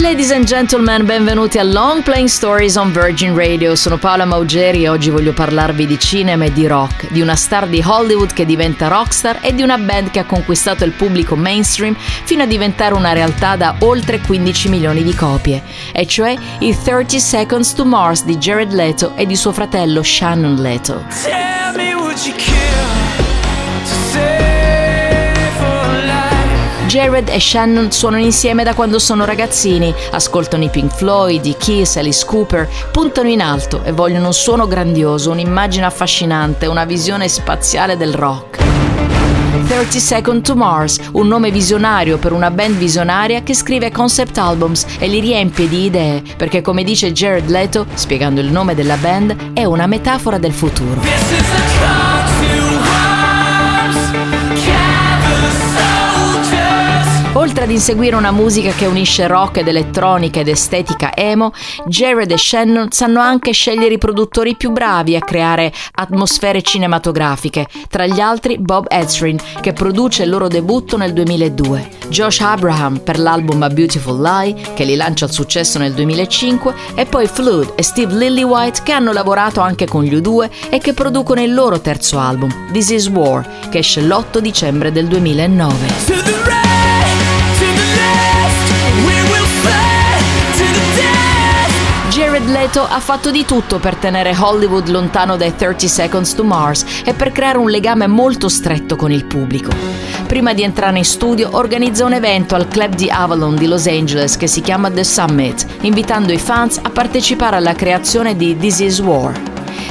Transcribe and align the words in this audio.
Ladies 0.00 0.30
and 0.30 0.44
gentlemen, 0.44 1.04
benvenuti 1.04 1.58
a 1.58 1.64
Long 1.64 2.04
Playing 2.04 2.28
Stories 2.28 2.76
on 2.76 2.92
Virgin 2.92 3.34
Radio. 3.34 3.74
Sono 3.74 3.98
Paola 3.98 4.24
Maugeri 4.24 4.84
e 4.84 4.88
oggi 4.88 5.10
voglio 5.10 5.32
parlarvi 5.32 5.86
di 5.86 5.98
cinema 5.98 6.44
e 6.44 6.52
di 6.52 6.68
rock, 6.68 7.10
di 7.10 7.20
una 7.20 7.34
star 7.34 7.66
di 7.66 7.82
Hollywood 7.84 8.32
che 8.32 8.46
diventa 8.46 8.86
rockstar 8.86 9.40
e 9.42 9.52
di 9.52 9.62
una 9.62 9.76
band 9.76 10.12
che 10.12 10.20
ha 10.20 10.24
conquistato 10.24 10.84
il 10.84 10.92
pubblico 10.92 11.34
mainstream 11.34 11.96
fino 11.98 12.44
a 12.44 12.46
diventare 12.46 12.94
una 12.94 13.12
realtà 13.12 13.56
da 13.56 13.74
oltre 13.80 14.20
15 14.20 14.68
milioni 14.68 15.02
di 15.02 15.14
copie, 15.16 15.64
e 15.92 16.06
cioè 16.06 16.36
i 16.60 16.78
30 16.80 17.18
Seconds 17.18 17.72
to 17.72 17.84
Mars 17.84 18.24
di 18.24 18.36
Jared 18.36 18.72
Leto 18.72 19.16
e 19.16 19.26
di 19.26 19.34
suo 19.34 19.50
fratello 19.50 20.00
Shannon 20.04 20.54
Leto. 20.54 21.04
Tell 21.24 21.74
me 21.74 21.94
would 21.94 22.24
you 22.24 22.34
kill 22.36 22.54
to 23.82 23.94
say 24.12 24.37
Jared 26.88 27.28
e 27.28 27.38
Shannon 27.38 27.92
suonano 27.92 28.22
insieme 28.22 28.64
da 28.64 28.72
quando 28.72 28.98
sono 28.98 29.26
ragazzini, 29.26 29.94
ascoltano 30.10 30.64
i 30.64 30.70
Pink 30.70 30.90
Floyd, 30.90 31.44
i 31.44 31.54
Kiss, 31.58 31.96
Alice 31.96 32.24
Cooper, 32.24 32.66
puntano 32.90 33.28
in 33.28 33.42
alto 33.42 33.82
e 33.84 33.92
vogliono 33.92 34.28
un 34.28 34.32
suono 34.32 34.66
grandioso, 34.66 35.30
un'immagine 35.30 35.84
affascinante, 35.84 36.64
una 36.64 36.86
visione 36.86 37.28
spaziale 37.28 37.98
del 37.98 38.14
rock. 38.14 38.56
30 39.66 39.98
Second 39.98 40.42
to 40.42 40.54
Mars, 40.54 40.98
un 41.12 41.28
nome 41.28 41.50
visionario 41.50 42.16
per 42.16 42.32
una 42.32 42.50
band 42.50 42.76
visionaria 42.76 43.42
che 43.42 43.52
scrive 43.52 43.90
concept 43.90 44.38
albums 44.38 44.86
e 44.98 45.08
li 45.08 45.20
riempie 45.20 45.68
di 45.68 45.84
idee, 45.84 46.22
perché 46.38 46.62
come 46.62 46.84
dice 46.84 47.12
Jared 47.12 47.50
Leto, 47.50 47.84
spiegando 47.92 48.40
il 48.40 48.50
nome 48.50 48.74
della 48.74 48.96
band, 48.96 49.52
è 49.52 49.64
una 49.64 49.86
metafora 49.86 50.38
del 50.38 50.54
futuro. 50.54 52.07
Oltre 57.48 57.64
ad 57.64 57.70
inseguire 57.70 58.14
una 58.14 58.30
musica 58.30 58.72
che 58.72 58.84
unisce 58.84 59.26
rock 59.26 59.56
ed 59.56 59.68
elettronica 59.68 60.38
ed 60.38 60.48
estetica 60.48 61.16
emo, 61.16 61.52
Jared 61.86 62.30
e 62.30 62.36
Shannon 62.36 62.90
sanno 62.90 63.20
anche 63.20 63.52
scegliere 63.52 63.94
i 63.94 63.98
produttori 63.98 64.54
più 64.54 64.70
bravi 64.70 65.16
a 65.16 65.20
creare 65.20 65.72
atmosfere 65.92 66.60
cinematografiche, 66.60 67.66
tra 67.88 68.04
gli 68.04 68.20
altri 68.20 68.58
Bob 68.58 68.84
Ezrin, 68.90 69.38
che 69.62 69.72
produce 69.72 70.24
il 70.24 70.28
loro 70.28 70.46
debutto 70.46 70.98
nel 70.98 71.14
2002, 71.14 71.88
Josh 72.10 72.40
Abraham 72.40 72.98
per 72.98 73.18
l'album 73.18 73.62
A 73.62 73.70
Beautiful 73.70 74.20
Lie, 74.20 74.54
che 74.74 74.84
li 74.84 74.94
lancia 74.94 75.24
al 75.24 75.32
successo 75.32 75.78
nel 75.78 75.94
2005, 75.94 76.74
e 76.96 77.06
poi 77.06 77.26
Flood 77.26 77.72
e 77.76 77.82
Steve 77.82 78.14
Lillywhite, 78.14 78.82
che 78.82 78.92
hanno 78.92 79.12
lavorato 79.12 79.60
anche 79.60 79.86
con 79.86 80.04
gli 80.04 80.14
U2 80.14 80.50
e 80.68 80.78
che 80.80 80.92
producono 80.92 81.42
il 81.42 81.54
loro 81.54 81.80
terzo 81.80 82.18
album, 82.18 82.70
This 82.72 82.90
Is 82.90 83.08
War, 83.08 83.70
che 83.70 83.78
esce 83.78 84.02
l'8 84.02 84.36
dicembre 84.38 84.92
del 84.92 85.06
2009. 85.06 86.37
Jared 92.18 92.48
Leto 92.48 92.82
ha 92.82 92.98
fatto 92.98 93.30
di 93.30 93.44
tutto 93.44 93.78
per 93.78 93.94
tenere 93.94 94.34
Hollywood 94.36 94.88
lontano 94.88 95.36
dai 95.36 95.54
30 95.54 95.86
Seconds 95.86 96.34
to 96.34 96.42
Mars 96.42 97.02
e 97.04 97.14
per 97.14 97.30
creare 97.30 97.58
un 97.58 97.70
legame 97.70 98.06
molto 98.06 98.48
stretto 98.48 98.96
con 98.96 99.12
il 99.12 99.24
pubblico. 99.24 99.70
Prima 100.26 100.52
di 100.52 100.62
entrare 100.62 100.98
in 100.98 101.04
studio 101.04 101.50
organizza 101.52 102.04
un 102.04 102.14
evento 102.14 102.54
al 102.54 102.66
Club 102.66 102.94
di 102.94 103.08
Avalon 103.08 103.54
di 103.54 103.66
Los 103.66 103.86
Angeles 103.86 104.36
che 104.36 104.46
si 104.46 104.60
chiama 104.60 104.90
The 104.90 105.04
Summit, 105.04 105.64
invitando 105.82 106.32
i 106.32 106.38
fans 106.38 106.80
a 106.82 106.90
partecipare 106.90 107.56
alla 107.56 107.74
creazione 107.74 108.36
di 108.36 108.56
This 108.56 108.80
Is 108.80 108.98
War. 108.98 109.47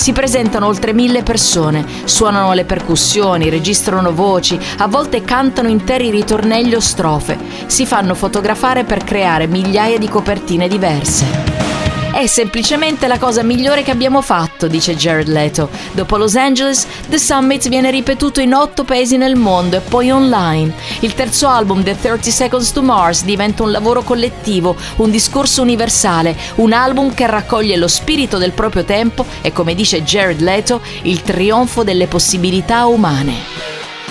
Si 0.00 0.14
presentano 0.14 0.64
oltre 0.64 0.94
mille 0.94 1.22
persone, 1.22 1.84
suonano 2.04 2.54
le 2.54 2.64
percussioni, 2.64 3.50
registrano 3.50 4.14
voci, 4.14 4.58
a 4.78 4.88
volte 4.88 5.20
cantano 5.20 5.68
interi 5.68 6.08
ritornelli 6.08 6.74
o 6.74 6.80
strofe, 6.80 7.38
si 7.66 7.84
fanno 7.84 8.14
fotografare 8.14 8.84
per 8.84 9.04
creare 9.04 9.46
migliaia 9.46 9.98
di 9.98 10.08
copertine 10.08 10.68
diverse. 10.68 11.69
È 12.12 12.26
semplicemente 12.26 13.06
la 13.06 13.18
cosa 13.18 13.42
migliore 13.42 13.82
che 13.82 13.92
abbiamo 13.92 14.20
fatto, 14.20 14.66
dice 14.66 14.96
Jared 14.96 15.28
Leto. 15.28 15.70
Dopo 15.92 16.16
Los 16.16 16.34
Angeles, 16.34 16.86
The 17.08 17.18
Summit 17.18 17.68
viene 17.68 17.90
ripetuto 17.90 18.40
in 18.40 18.52
otto 18.52 18.84
paesi 18.84 19.16
nel 19.16 19.36
mondo 19.36 19.76
e 19.76 19.80
poi 19.80 20.10
online. 20.10 20.74
Il 21.00 21.14
terzo 21.14 21.48
album, 21.48 21.82
The 21.82 21.96
30 21.98 22.30
Seconds 22.30 22.72
to 22.72 22.82
Mars, 22.82 23.24
diventa 23.24 23.62
un 23.62 23.70
lavoro 23.70 24.02
collettivo, 24.02 24.76
un 24.96 25.10
discorso 25.10 25.62
universale, 25.62 26.36
un 26.56 26.72
album 26.72 27.14
che 27.14 27.26
raccoglie 27.26 27.76
lo 27.76 27.88
spirito 27.88 28.38
del 28.38 28.52
proprio 28.52 28.84
tempo 28.84 29.24
e, 29.40 29.52
come 29.52 29.74
dice 29.74 30.02
Jared 30.02 30.40
Leto, 30.40 30.82
il 31.02 31.22
trionfo 31.22 31.84
delle 31.84 32.08
possibilità 32.08 32.86
umane 32.86 33.59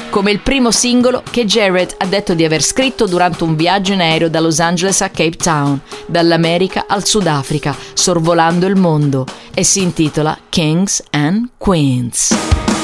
come 0.09 0.31
il 0.31 0.40
primo 0.40 0.72
singolo 0.72 1.24
che 1.30 1.46
Jared 1.46 1.96
ha 1.97 2.06
detto 2.06 2.34
di 2.34 2.44
aver 2.44 2.64
scritto 2.64 3.06
durante 3.06 3.44
un 3.44 3.56
viaggio 3.56 3.94
in 3.94 4.02
aereo 4.02 4.30
da 4.30 4.40
Los 4.40 4.59
Angeles 4.59 5.02
a 5.02 5.09
Cape 5.09 5.38
Town, 5.38 5.80
dall'America 6.08 6.86
al 6.88 7.06
Sudafrica, 7.06 7.75
sorvolando 7.94 8.66
il 8.66 8.75
mondo, 8.75 9.25
e 9.53 9.64
si 9.64 9.81
intitola 9.81 10.38
Kings 10.50 11.03
and 11.12 11.50
Queens. 11.58 12.78